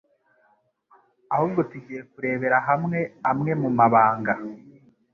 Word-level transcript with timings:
ahubwo 1.33 1.59
tugiye 1.71 2.01
kurebera 2.11 2.57
hamwe 2.67 2.99
amwe 3.31 3.51
mu 3.61 3.69
mabanga 3.77 4.33